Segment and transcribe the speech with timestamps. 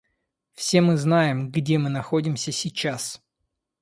[0.53, 3.21] Все мы знаем, где мы находимся сейчас.